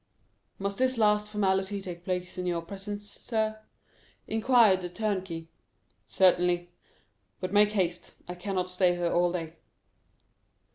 [0.57, 3.59] "Must this last formality take place in your presence, sir?"
[4.25, 5.51] inquired a turnkey.
[6.07, 6.71] "Certainly.
[7.39, 9.57] But make haste—I cannot stay here all day."